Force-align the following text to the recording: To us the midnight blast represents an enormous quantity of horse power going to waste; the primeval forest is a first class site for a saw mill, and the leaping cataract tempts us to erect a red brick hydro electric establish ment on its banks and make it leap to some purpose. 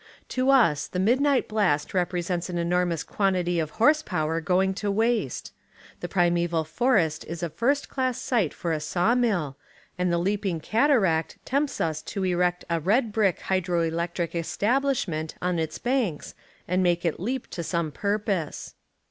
To 0.29 0.49
us 0.49 0.87
the 0.87 0.97
midnight 0.97 1.47
blast 1.47 1.93
represents 1.93 2.49
an 2.49 2.57
enormous 2.57 3.03
quantity 3.03 3.59
of 3.59 3.69
horse 3.77 4.01
power 4.01 4.41
going 4.41 4.73
to 4.73 4.89
waste; 4.89 5.53
the 5.99 6.07
primeval 6.07 6.63
forest 6.63 7.23
is 7.25 7.43
a 7.43 7.51
first 7.51 7.87
class 7.87 8.19
site 8.19 8.51
for 8.51 8.71
a 8.71 8.79
saw 8.79 9.13
mill, 9.13 9.57
and 9.99 10.11
the 10.11 10.17
leaping 10.17 10.59
cataract 10.59 11.37
tempts 11.45 11.79
us 11.79 12.01
to 12.01 12.23
erect 12.23 12.65
a 12.67 12.79
red 12.79 13.11
brick 13.11 13.41
hydro 13.41 13.81
electric 13.83 14.33
establish 14.33 15.07
ment 15.07 15.35
on 15.39 15.59
its 15.59 15.77
banks 15.77 16.33
and 16.67 16.81
make 16.81 17.05
it 17.05 17.19
leap 17.19 17.45
to 17.51 17.61
some 17.61 17.91
purpose. 17.91 18.73